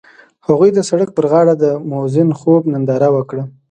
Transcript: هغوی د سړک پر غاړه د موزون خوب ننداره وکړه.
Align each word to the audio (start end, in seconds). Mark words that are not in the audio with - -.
هغوی 0.47 0.69
د 0.73 0.79
سړک 0.89 1.09
پر 1.17 1.25
غاړه 1.31 1.53
د 1.57 1.65
موزون 1.91 2.29
خوب 2.39 2.63
ننداره 2.73 3.09
وکړه. 3.15 3.43